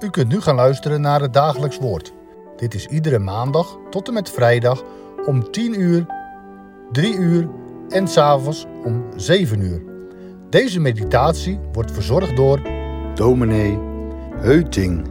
U 0.00 0.10
kunt 0.10 0.28
nu 0.28 0.40
gaan 0.40 0.54
luisteren 0.54 1.00
naar 1.00 1.20
het 1.20 1.32
dagelijks 1.32 1.78
woord. 1.78 2.12
Dit 2.56 2.74
is 2.74 2.86
iedere 2.86 3.18
maandag 3.18 3.78
tot 3.90 4.08
en 4.08 4.14
met 4.14 4.30
vrijdag 4.30 4.82
om 5.26 5.50
10 5.50 5.80
uur, 5.80 6.06
3 6.92 7.14
uur 7.14 7.48
en 7.88 8.08
s'avonds 8.08 8.66
om 8.84 9.04
7 9.16 9.60
uur. 9.60 9.82
Deze 10.50 10.80
meditatie 10.80 11.60
wordt 11.72 11.92
verzorgd 11.92 12.36
door 12.36 12.60
dominee 13.14 13.78
Heuting. 14.34 15.06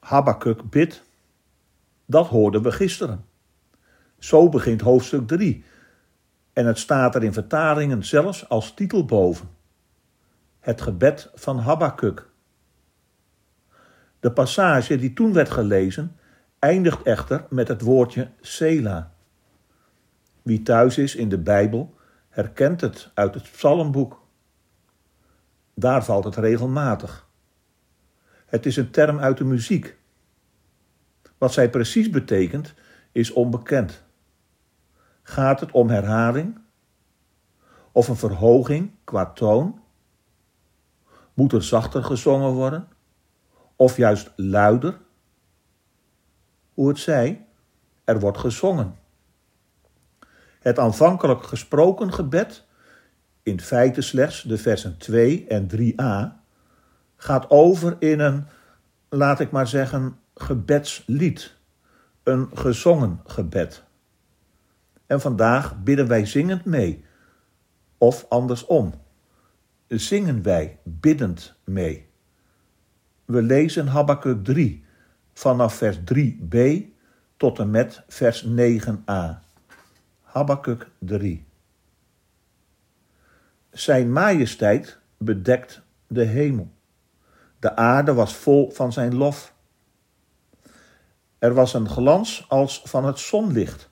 Habakuk 0.00 0.70
bidt. 0.70 1.02
Dat 2.06 2.26
hoorden 2.26 2.62
we 2.62 2.72
gisteren. 2.72 3.29
Zo 4.20 4.48
begint 4.48 4.80
hoofdstuk 4.80 5.26
3. 5.26 5.64
En 6.52 6.66
het 6.66 6.78
staat 6.78 7.14
er 7.14 7.22
in 7.22 7.32
vertalingen 7.32 8.04
zelfs 8.04 8.48
als 8.48 8.74
titel 8.74 9.04
boven. 9.04 9.48
Het 10.60 10.80
gebed 10.80 11.30
van 11.34 11.58
Habakuk. 11.58 12.28
De 14.20 14.32
passage 14.32 14.96
die 14.96 15.12
toen 15.12 15.32
werd 15.32 15.50
gelezen 15.50 16.16
eindigt 16.58 17.02
echter 17.02 17.46
met 17.50 17.68
het 17.68 17.80
woordje 17.80 18.30
Sela. 18.40 19.12
Wie 20.42 20.62
thuis 20.62 20.98
is 20.98 21.14
in 21.14 21.28
de 21.28 21.38
Bijbel 21.38 21.94
herkent 22.28 22.80
het 22.80 23.10
uit 23.14 23.34
het 23.34 23.42
psalmboek. 23.42 24.22
Daar 25.74 26.04
valt 26.04 26.24
het 26.24 26.36
regelmatig. 26.36 27.28
Het 28.46 28.66
is 28.66 28.76
een 28.76 28.90
term 28.90 29.18
uit 29.18 29.38
de 29.38 29.44
muziek. 29.44 29.96
Wat 31.38 31.52
zij 31.52 31.70
precies 31.70 32.10
betekent 32.10 32.74
is 33.12 33.30
onbekend. 33.30 34.08
Gaat 35.30 35.60
het 35.60 35.70
om 35.70 35.88
herhaling? 35.88 36.58
Of 37.92 38.08
een 38.08 38.16
verhoging 38.16 38.90
qua 39.04 39.26
toon? 39.26 39.80
Moet 41.34 41.52
er 41.52 41.62
zachter 41.62 42.04
gezongen 42.04 42.52
worden? 42.52 42.88
Of 43.76 43.96
juist 43.96 44.32
luider? 44.36 44.98
Hoe 46.74 46.88
het 46.88 46.98
zij, 46.98 47.46
er 48.04 48.20
wordt 48.20 48.38
gezongen. 48.38 48.94
Het 50.60 50.78
aanvankelijk 50.78 51.42
gesproken 51.42 52.12
gebed, 52.12 52.66
in 53.42 53.60
feite 53.60 54.00
slechts 54.00 54.42
de 54.42 54.58
versen 54.58 54.98
2 54.98 55.46
en 55.46 55.68
3a, 55.76 56.42
gaat 57.16 57.50
over 57.50 57.96
in 57.98 58.20
een, 58.20 58.46
laat 59.08 59.40
ik 59.40 59.50
maar 59.50 59.66
zeggen, 59.66 60.18
gebedslied, 60.34 61.56
een 62.22 62.50
gezongen 62.54 63.20
gebed. 63.26 63.88
En 65.10 65.20
vandaag 65.20 65.82
bidden 65.82 66.08
wij 66.08 66.26
zingend 66.26 66.64
mee, 66.64 67.04
of 67.98 68.26
andersom, 68.28 68.94
zingen 69.86 70.42
wij 70.42 70.78
biddend 70.82 71.54
mee. 71.64 72.08
We 73.24 73.42
lezen 73.42 73.86
Habakkuk 73.86 74.44
3 74.44 74.84
vanaf 75.32 75.74
vers 75.74 75.98
3b 76.14 76.58
tot 77.36 77.58
en 77.58 77.70
met 77.70 78.02
vers 78.08 78.46
9a. 78.46 79.38
Habakkuk 80.22 80.90
3. 80.98 81.44
Zijn 83.70 84.12
majesteit 84.12 84.98
bedekt 85.18 85.82
de 86.06 86.24
hemel. 86.24 86.72
De 87.58 87.76
aarde 87.76 88.14
was 88.14 88.34
vol 88.34 88.70
van 88.70 88.92
zijn 88.92 89.16
lof. 89.16 89.54
Er 91.38 91.54
was 91.54 91.74
een 91.74 91.88
glans 91.88 92.44
als 92.48 92.82
van 92.84 93.04
het 93.04 93.18
zonlicht. 93.18 93.89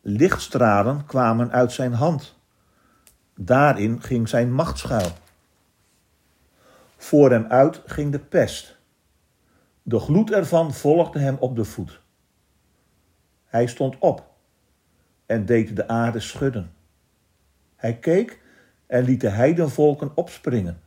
Lichtstralen 0.00 1.06
kwamen 1.06 1.52
uit 1.52 1.72
zijn 1.72 1.92
hand. 1.92 2.36
Daarin 3.34 4.02
ging 4.02 4.28
zijn 4.28 4.52
macht 4.52 4.78
schuil. 4.78 5.10
Voor 6.96 7.30
hem 7.30 7.46
uit 7.46 7.82
ging 7.86 8.12
de 8.12 8.18
pest. 8.18 8.76
De 9.82 9.98
gloed 9.98 10.30
ervan 10.30 10.74
volgde 10.74 11.18
hem 11.18 11.36
op 11.38 11.56
de 11.56 11.64
voet. 11.64 12.00
Hij 13.44 13.66
stond 13.66 13.98
op 13.98 14.30
en 15.26 15.46
deed 15.46 15.76
de 15.76 15.88
aarde 15.88 16.20
schudden. 16.20 16.72
Hij 17.76 17.98
keek 17.98 18.40
en 18.86 19.04
liet 19.04 19.20
de 19.20 19.28
heidenvolken 19.28 20.10
opspringen. 20.14 20.80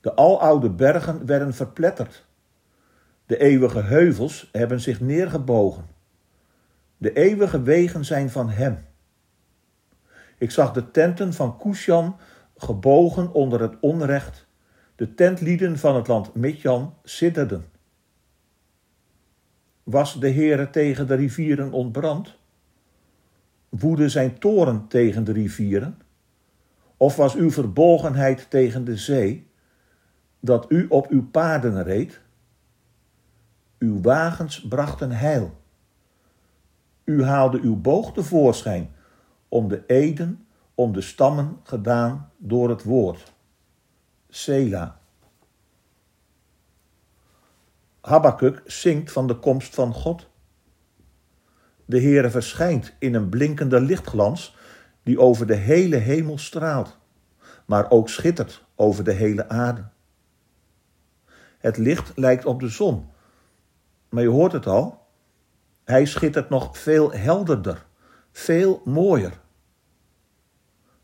De 0.00 0.16
aloude 0.16 0.70
bergen 0.70 1.26
werden 1.26 1.54
verpletterd. 1.54 2.26
De 3.26 3.38
eeuwige 3.38 3.80
heuvels 3.80 4.48
hebben 4.52 4.80
zich 4.80 5.00
neergebogen. 5.00 5.97
De 6.98 7.12
eeuwige 7.12 7.62
wegen 7.62 8.04
zijn 8.04 8.30
van 8.30 8.50
hem. 8.50 8.86
Ik 10.38 10.50
zag 10.50 10.72
de 10.72 10.90
tenten 10.90 11.32
van 11.32 11.58
Kushan 11.58 12.16
gebogen 12.56 13.32
onder 13.32 13.60
het 13.60 13.74
onrecht. 13.80 14.46
De 14.96 15.14
tentlieden 15.14 15.78
van 15.78 15.96
het 15.96 16.06
land 16.06 16.34
Midjan 16.34 16.94
sidderden. 17.02 17.64
Was 19.82 20.20
de 20.20 20.30
Heere 20.30 20.70
tegen 20.70 21.06
de 21.06 21.14
rivieren 21.14 21.72
ontbrand? 21.72 22.36
Woedde 23.68 24.08
zijn 24.08 24.38
toren 24.38 24.88
tegen 24.88 25.24
de 25.24 25.32
rivieren? 25.32 25.98
Of 26.96 27.16
was 27.16 27.34
uw 27.34 27.50
verbolgenheid 27.50 28.50
tegen 28.50 28.84
de 28.84 28.96
zee, 28.96 29.50
dat 30.40 30.66
u 30.68 30.86
op 30.88 31.08
uw 31.08 31.28
paarden 31.30 31.82
reed? 31.82 32.20
Uw 33.78 34.00
wagens 34.00 34.68
brachten 34.68 35.10
heil. 35.10 35.56
U 37.08 37.24
haalde 37.24 37.60
uw 37.60 37.76
boog 37.76 38.12
tevoorschijn 38.12 38.94
om 39.48 39.68
de 39.68 39.86
eden, 39.86 40.46
om 40.74 40.92
de 40.92 41.00
stammen 41.00 41.60
gedaan 41.62 42.30
door 42.38 42.68
het 42.68 42.82
woord. 42.82 43.32
Sela. 44.28 45.00
Habakuk 48.00 48.62
zingt 48.66 49.12
van 49.12 49.26
de 49.26 49.34
komst 49.38 49.74
van 49.74 49.94
God. 49.94 50.28
De 51.84 52.00
Heere 52.00 52.30
verschijnt 52.30 52.94
in 52.98 53.14
een 53.14 53.28
blinkende 53.28 53.80
lichtglans 53.80 54.56
die 55.02 55.20
over 55.20 55.46
de 55.46 55.56
hele 55.56 55.96
hemel 55.96 56.38
straalt, 56.38 56.98
maar 57.66 57.90
ook 57.90 58.08
schittert 58.08 58.64
over 58.74 59.04
de 59.04 59.12
hele 59.12 59.48
aarde. 59.48 59.88
Het 61.58 61.76
licht 61.76 62.12
lijkt 62.16 62.44
op 62.44 62.60
de 62.60 62.68
zon, 62.68 63.10
maar 64.08 64.22
je 64.22 64.28
hoort 64.28 64.52
het 64.52 64.66
al, 64.66 65.06
hij 65.88 66.04
schittert 66.04 66.48
nog 66.48 66.78
veel 66.78 67.12
helderder, 67.12 67.86
veel 68.32 68.82
mooier. 68.84 69.40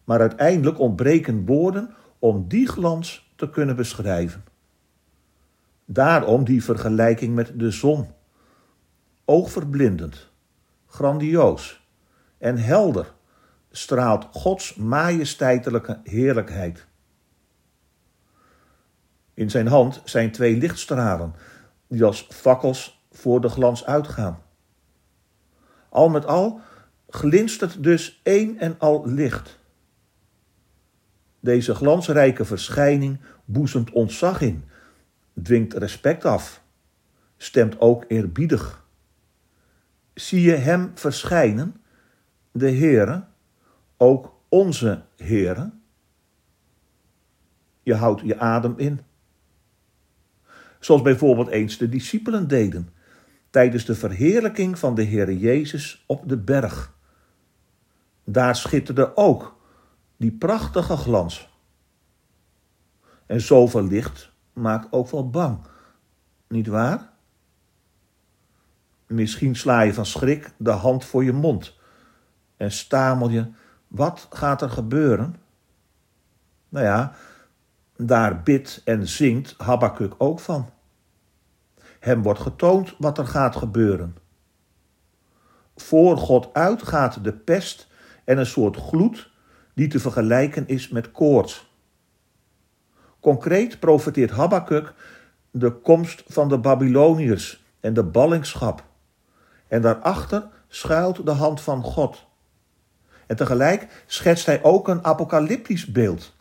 Maar 0.04 0.20
uiteindelijk 0.20 0.78
ontbreken 0.78 1.46
woorden 1.46 1.94
om 2.18 2.48
die 2.48 2.68
glans 2.68 3.32
te 3.36 3.50
kunnen 3.50 3.76
beschrijven. 3.76 4.44
Daarom 5.84 6.44
die 6.44 6.64
vergelijking 6.64 7.34
met 7.34 7.58
de 7.58 7.70
zon. 7.70 8.06
Oogverblindend, 9.24 10.30
grandioos 10.86 11.86
en 12.38 12.56
helder 12.56 13.14
straalt 13.70 14.26
Gods 14.30 14.74
majesteitelijke 14.74 16.00
heerlijkheid. 16.02 16.86
In 19.34 19.50
zijn 19.50 19.66
hand 19.66 20.00
zijn 20.04 20.32
twee 20.32 20.56
lichtstralen 20.56 21.34
die 21.88 22.04
als 22.04 22.26
fakkels 22.30 23.06
voor 23.10 23.40
de 23.40 23.48
glans 23.48 23.84
uitgaan. 23.84 24.43
Al 25.94 26.08
met 26.08 26.26
al 26.26 26.60
glinstert 27.08 27.82
dus 27.82 28.20
één 28.22 28.58
en 28.58 28.78
al 28.78 29.06
licht. 29.06 29.58
Deze 31.40 31.74
glansrijke 31.74 32.44
verschijning 32.44 33.20
boezemt 33.44 33.90
ontzag 33.90 34.40
in, 34.40 34.64
dwingt 35.42 35.74
respect 35.74 36.24
af, 36.24 36.62
stemt 37.36 37.80
ook 37.80 38.04
eerbiedig. 38.08 38.86
Zie 40.14 40.40
je 40.40 40.54
hem 40.54 40.90
verschijnen, 40.94 41.76
de 42.52 42.70
Heere, 42.70 43.24
ook 43.96 44.34
onze 44.48 45.02
Heere? 45.16 45.70
Je 47.82 47.94
houdt 47.94 48.20
je 48.20 48.38
adem 48.38 48.74
in. 48.76 49.00
Zoals 50.80 51.02
bijvoorbeeld 51.02 51.48
eens 51.48 51.78
de 51.78 51.88
discipelen 51.88 52.48
deden 52.48 52.93
tijdens 53.54 53.84
de 53.84 53.94
verheerlijking 53.94 54.78
van 54.78 54.94
de 54.94 55.02
Heer 55.02 55.32
Jezus 55.32 56.04
op 56.06 56.28
de 56.28 56.38
berg. 56.38 56.92
Daar 58.24 58.56
schitterde 58.56 59.16
ook 59.16 59.56
die 60.16 60.32
prachtige 60.32 60.96
glans. 60.96 61.48
En 63.26 63.40
zoveel 63.40 63.84
licht 63.84 64.32
maakt 64.52 64.92
ook 64.92 65.10
wel 65.10 65.30
bang, 65.30 65.58
niet 66.48 66.66
waar? 66.66 67.10
Misschien 69.06 69.56
sla 69.56 69.80
je 69.80 69.94
van 69.94 70.06
schrik 70.06 70.52
de 70.56 70.70
hand 70.70 71.04
voor 71.04 71.24
je 71.24 71.32
mond 71.32 71.78
en 72.56 72.72
stamel 72.72 73.28
je: 73.28 73.50
wat 73.88 74.26
gaat 74.30 74.62
er 74.62 74.70
gebeuren? 74.70 75.36
Nou 76.68 76.84
ja, 76.84 77.14
daar 77.96 78.42
bidt 78.42 78.82
en 78.84 79.08
zingt 79.08 79.54
Habakuk 79.58 80.14
ook 80.18 80.40
van. 80.40 80.70
Hem 82.04 82.22
wordt 82.22 82.40
getoond 82.40 82.94
wat 82.98 83.18
er 83.18 83.26
gaat 83.26 83.56
gebeuren. 83.56 84.16
Voor 85.76 86.16
God 86.16 86.48
uitgaat 86.52 87.24
de 87.24 87.32
pest 87.32 87.88
en 88.24 88.38
een 88.38 88.46
soort 88.46 88.76
gloed 88.76 89.30
die 89.74 89.88
te 89.88 90.00
vergelijken 90.00 90.68
is 90.68 90.88
met 90.88 91.12
koorts. 91.12 91.70
Concreet 93.20 93.80
profeteert 93.80 94.30
Habakkuk 94.30 94.94
de 95.50 95.70
komst 95.70 96.22
van 96.26 96.48
de 96.48 96.58
Babyloniërs 96.58 97.64
en 97.80 97.94
de 97.94 98.04
ballingschap. 98.04 98.84
En 99.68 99.82
daarachter 99.82 100.48
schuilt 100.68 101.26
de 101.26 101.32
hand 101.32 101.60
van 101.60 101.82
God. 101.82 102.26
En 103.26 103.36
tegelijk 103.36 104.04
schetst 104.06 104.46
hij 104.46 104.62
ook 104.62 104.88
een 104.88 105.04
apocalyptisch 105.04 105.86
beeld. 105.86 106.34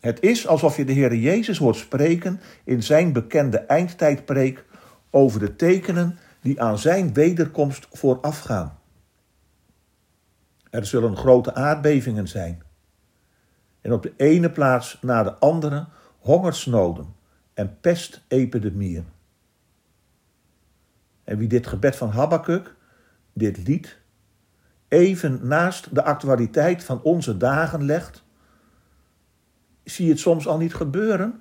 Het 0.00 0.20
is 0.20 0.46
alsof 0.46 0.76
je 0.76 0.84
de 0.84 0.92
Heer 0.92 1.14
Jezus 1.14 1.58
hoort 1.58 1.76
spreken 1.76 2.40
in 2.64 2.82
zijn 2.82 3.12
bekende 3.12 3.58
eindtijdpreek 3.58 4.64
over 5.10 5.40
de 5.40 5.56
tekenen 5.56 6.18
die 6.40 6.62
aan 6.62 6.78
zijn 6.78 7.12
wederkomst 7.12 7.86
voorafgaan. 7.92 8.78
Er 10.70 10.86
zullen 10.86 11.16
grote 11.16 11.54
aardbevingen 11.54 12.28
zijn. 12.28 12.62
En 13.80 13.92
op 13.92 14.02
de 14.02 14.12
ene 14.16 14.50
plaats 14.50 14.98
na 15.00 15.22
de 15.22 15.34
andere 15.34 15.86
hongersnoden 16.18 17.14
en 17.54 17.80
pestepidemieën. 17.80 19.06
En 21.24 21.38
wie 21.38 21.48
dit 21.48 21.66
gebed 21.66 21.96
van 21.96 22.10
Habakkuk, 22.10 22.74
dit 23.32 23.66
lied, 23.66 23.98
even 24.88 25.40
naast 25.42 25.94
de 25.94 26.04
actualiteit 26.04 26.84
van 26.84 27.02
onze 27.02 27.36
dagen 27.36 27.84
legt, 27.84 28.24
zie 29.90 30.04
je 30.04 30.10
het 30.10 30.20
soms 30.20 30.46
al 30.46 30.58
niet 30.58 30.74
gebeuren. 30.74 31.40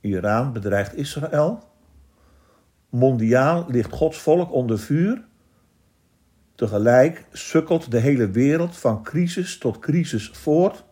Iran 0.00 0.52
bedreigt 0.52 0.96
Israël. 0.96 1.72
Mondiaal 2.88 3.64
ligt 3.68 3.92
Gods 3.92 4.18
volk 4.18 4.52
onder 4.52 4.78
vuur. 4.78 5.24
Tegelijk 6.54 7.26
sukkelt 7.32 7.90
de 7.90 7.98
hele 7.98 8.30
wereld 8.30 8.76
van 8.76 9.02
crisis 9.02 9.58
tot 9.58 9.78
crisis 9.78 10.28
voort. 10.28 10.84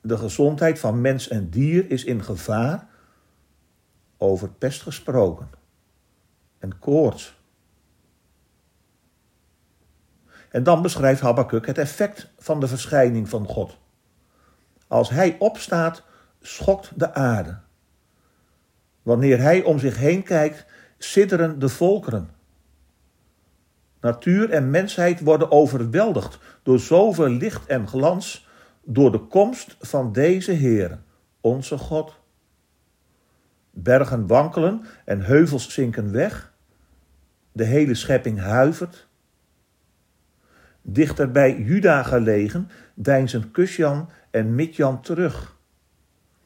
De 0.00 0.18
gezondheid 0.18 0.78
van 0.78 1.00
mens 1.00 1.28
en 1.28 1.50
dier 1.50 1.90
is 1.90 2.04
in 2.04 2.24
gevaar. 2.24 2.88
Over 4.16 4.52
pest 4.52 4.82
gesproken. 4.82 5.50
En 6.58 6.78
koorts. 6.78 7.36
En 10.50 10.62
dan 10.62 10.82
beschrijft 10.82 11.20
Habakkuk 11.20 11.66
het 11.66 11.78
effect 11.78 12.32
van 12.38 12.60
de 12.60 12.68
verschijning 12.68 13.28
van 13.28 13.46
God. 13.46 13.78
Als 14.86 15.10
hij 15.10 15.36
opstaat, 15.38 16.02
schokt 16.40 16.90
de 16.94 17.14
aarde. 17.14 17.58
Wanneer 19.02 19.40
hij 19.40 19.62
om 19.62 19.78
zich 19.78 19.96
heen 19.96 20.22
kijkt, 20.22 20.66
sidderen 20.98 21.58
de 21.58 21.68
volkeren. 21.68 22.30
Natuur 24.00 24.50
en 24.50 24.70
mensheid 24.70 25.20
worden 25.20 25.50
overweldigd 25.50 26.38
door 26.62 26.78
zoveel 26.78 27.28
licht 27.28 27.66
en 27.66 27.88
glans, 27.88 28.48
door 28.84 29.12
de 29.12 29.18
komst 29.18 29.76
van 29.80 30.12
deze 30.12 30.52
Heer, 30.52 30.98
onze 31.40 31.78
God. 31.78 32.20
Bergen 33.70 34.26
wankelen 34.26 34.84
en 35.04 35.20
heuvels 35.20 35.72
zinken 35.72 36.12
weg. 36.12 36.54
De 37.52 37.64
hele 37.64 37.94
schepping 37.94 38.38
huivert. 38.38 39.08
Dichter 40.82 41.30
bij 41.30 41.58
Juda 41.58 42.02
gelegen 42.02 42.70
deinzen 42.94 43.50
Kusjan 43.50 44.10
en 44.36 44.54
Midjan 44.54 45.00
terug. 45.00 45.56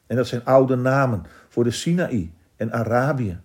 En 0.07 0.15
dat 0.15 0.27
zijn 0.27 0.45
oude 0.45 0.75
namen 0.75 1.23
voor 1.49 1.63
de 1.63 1.71
Sinaï 1.71 2.33
en 2.55 2.71
Arabië. 2.71 3.41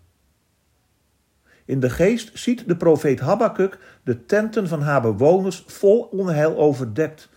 In 1.64 1.80
de 1.80 1.90
geest 1.90 2.38
ziet 2.38 2.68
de 2.68 2.76
profeet 2.76 3.20
Habakkuk 3.20 3.78
de 4.02 4.26
tenten 4.26 4.68
van 4.68 4.80
haar 4.80 5.02
bewoners 5.02 5.64
vol 5.66 6.02
onheil 6.02 6.56
overdekt 6.56 7.28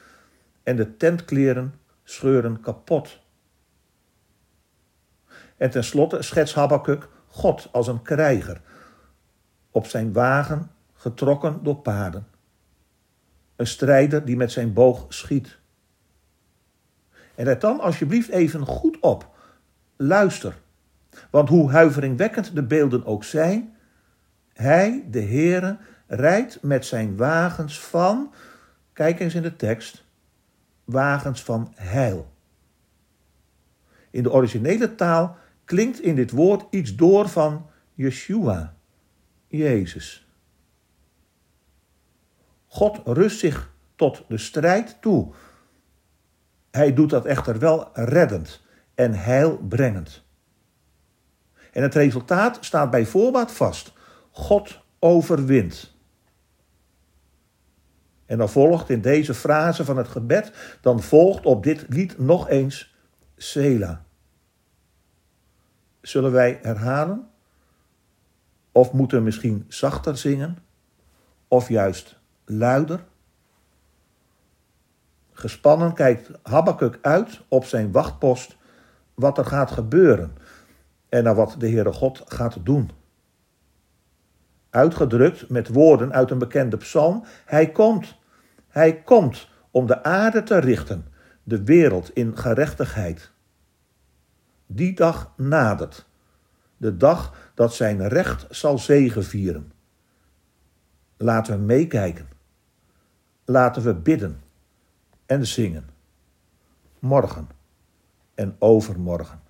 en 0.64 0.76
de 0.76 0.98
tentkleren 0.98 1.74
scheuren 2.04 2.60
kapot. 2.62 3.20
En 5.58 5.70
tenslotte 5.70 6.22
schetst 6.22 6.56
Habakkuk 6.56 7.10
God 7.28 7.70
als 7.72 7.88
een 7.88 8.02
krijger, 8.02 8.62
op 9.72 9.86
zijn 9.86 10.14
wagen 10.14 10.72
getrokken 10.94 11.64
door 11.64 11.78
paarden. 11.78 12.28
Een 13.56 13.68
strijder 13.68 14.26
die 14.26 14.38
met 14.38 14.52
zijn 14.52 14.74
boog 14.74 15.06
schiet. 15.08 15.59
En 17.40 17.46
let 17.46 17.62
dan 17.62 17.80
alsjeblieft 17.80 18.30
even 18.30 18.66
goed 18.66 19.00
op. 19.00 19.36
Luister. 19.98 20.62
Want 21.30 21.50
hoe 21.50 21.72
huiveringwekkend 21.72 22.56
de 22.56 22.64
beelden 22.64 23.06
ook 23.06 23.24
zijn, 23.24 23.76
hij, 24.54 25.06
de 25.10 25.22
Heere, 25.22 25.78
rijdt 26.08 26.62
met 26.62 26.86
zijn 26.86 27.18
wagens 27.18 27.80
van, 27.80 28.34
kijk 28.94 29.20
eens 29.20 29.36
in 29.36 29.42
de 29.42 29.56
tekst, 29.56 30.06
wagens 30.84 31.44
van 31.44 31.74
heil. 31.76 32.34
In 34.10 34.24
de 34.24 34.32
originele 34.32 34.96
taal 34.96 35.38
klinkt 35.66 36.02
in 36.02 36.16
dit 36.16 36.32
woord 36.32 36.66
iets 36.70 36.96
door 36.96 37.30
van 37.30 37.70
Yeshua, 37.94 38.76
Jezus. 39.48 40.28
God 42.68 43.02
rust 43.06 43.40
zich 43.40 43.74
tot 43.96 44.24
de 44.28 44.38
strijd 44.38 44.98
toe. 45.02 45.34
Hij 46.72 46.94
doet 46.94 47.10
dat 47.10 47.26
echter 47.26 47.60
wel 47.60 47.90
reddend 47.94 48.62
en 48.96 49.14
heilbrengend. 49.14 50.24
En 51.72 51.82
het 51.82 51.96
resultaat 51.96 52.58
staat 52.62 52.90
bij 52.90 53.06
voorbaat 53.06 53.52
vast. 53.52 53.94
God 54.32 54.80
overwint. 55.00 55.98
En 58.26 58.38
dan 58.38 58.50
volgt 58.50 58.90
in 58.90 59.02
deze 59.02 59.34
frase 59.34 59.86
van 59.86 59.98
het 59.98 60.08
gebed, 60.08 60.78
dan 60.82 61.02
volgt 61.02 61.46
op 61.46 61.64
dit 61.64 61.86
lied 61.90 62.18
nog 62.18 62.50
eens 62.50 62.96
Sela. 63.38 64.06
Zullen 66.02 66.32
wij 66.32 66.60
herhalen? 66.62 67.30
Of 68.72 68.92
moeten 68.92 69.18
we 69.18 69.24
misschien 69.24 69.66
zachter 69.68 70.18
zingen? 70.18 70.58
Of 71.48 71.70
juist 71.70 72.20
luider? 72.46 73.06
Gespannen 75.40 75.94
kijkt 75.94 76.32
Habakkuk 76.44 77.00
uit 77.02 77.42
op 77.48 77.66
zijn 77.66 77.92
wachtpost 77.92 78.58
wat 79.14 79.38
er 79.38 79.46
gaat 79.46 79.72
gebeuren 79.72 80.38
en 81.10 81.24
naar 81.24 81.36
wat 81.36 81.56
de 81.58 81.70
Heere 81.70 81.92
God 81.92 82.22
gaat 82.26 82.66
doen. 82.66 82.92
Uitgedrukt 84.70 85.50
met 85.50 85.68
woorden 85.68 86.14
uit 86.14 86.32
een 86.32 86.38
bekende 86.38 86.78
psalm: 86.78 87.24
Hij 87.46 87.72
komt, 87.72 88.16
Hij 88.68 89.02
komt 89.02 89.48
om 89.72 89.86
de 89.86 90.04
aarde 90.04 90.44
te 90.44 90.58
richten, 90.58 91.06
de 91.44 91.64
wereld 91.64 92.14
in 92.14 92.38
gerechtigheid. 92.38 93.32
Die 94.66 94.96
dag 94.96 95.34
nadert, 95.38 96.06
de 96.78 96.98
dag 96.98 97.52
dat 97.54 97.74
zijn 97.74 98.08
recht 98.08 98.46
zal 98.50 98.78
zegevieren. 98.78 99.72
Laten 101.18 101.58
we 101.58 101.64
meekijken. 101.66 102.28
Laten 103.46 103.84
we 103.84 103.96
bidden 103.96 104.42
en 105.30 105.48
zingen. 105.48 105.90
Morgen 107.00 107.50
en 108.36 108.56
overmorgen. 108.60 109.42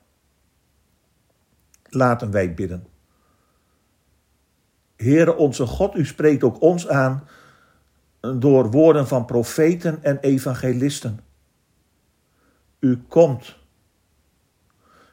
Laten 1.83 2.31
wij 2.31 2.53
bidden. 2.53 2.87
Heere 4.95 5.35
onze 5.35 5.65
God, 5.65 5.95
u 5.95 6.05
spreekt 6.05 6.43
ook 6.43 6.61
ons 6.61 6.87
aan 6.87 7.27
door 8.19 8.71
woorden 8.71 9.07
van 9.07 9.25
profeten 9.25 10.03
en 10.03 10.19
evangelisten. 10.19 11.19
U 12.79 12.97
komt. 13.07 13.57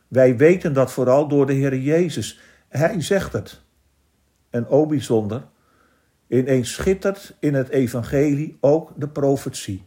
Wij 0.08 0.37
weten 0.37 0.73
dat 0.73 0.92
vooral 0.92 1.28
door 1.28 1.46
de 1.46 1.52
Heer 1.52 1.76
Jezus. 1.76 2.40
Hij 2.68 3.00
zegt 3.00 3.32
het. 3.32 3.61
En 4.50 4.68
o 4.68 4.87
bijzonder, 4.87 5.46
ineens 6.26 6.73
schittert 6.73 7.37
in 7.40 7.54
het 7.54 7.68
evangelie 7.68 8.56
ook 8.61 8.92
de 8.96 9.08
profetie. 9.08 9.82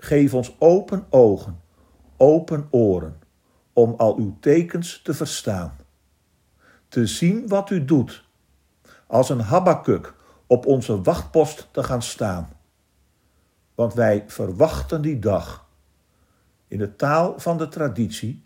Geef 0.00 0.34
ons 0.34 0.56
open 0.58 1.06
ogen, 1.10 1.60
open 2.16 2.68
oren, 2.70 3.20
om 3.72 3.94
al 3.96 4.16
uw 4.16 4.36
tekens 4.40 5.02
te 5.02 5.14
verstaan. 5.14 5.76
Te 6.88 7.06
zien 7.06 7.48
wat 7.48 7.70
u 7.70 7.84
doet, 7.84 8.24
als 9.06 9.28
een 9.28 9.40
habakuk 9.40 10.14
op 10.46 10.66
onze 10.66 11.02
wachtpost 11.02 11.68
te 11.70 11.82
gaan 11.82 12.02
staan. 12.02 12.48
Want 13.74 13.94
wij 13.94 14.24
verwachten 14.26 15.02
die 15.02 15.18
dag, 15.18 15.68
in 16.68 16.78
de 16.78 16.96
taal 16.96 17.38
van 17.38 17.58
de 17.58 17.68
traditie, 17.68 18.44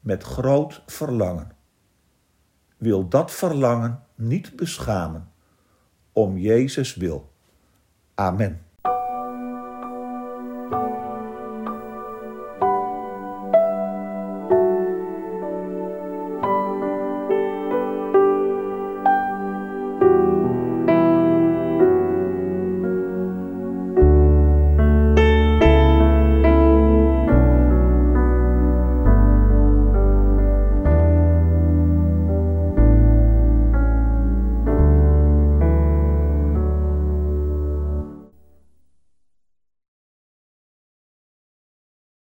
met 0.00 0.22
groot 0.22 0.82
verlangen. 0.86 1.52
Wil 2.76 3.08
dat 3.08 3.30
verlangen 3.30 4.04
niet 4.14 4.56
beschamen, 4.56 5.32
om 6.12 6.38
Jezus 6.38 6.94
wil. 6.94 7.32
Amen. 8.14 8.63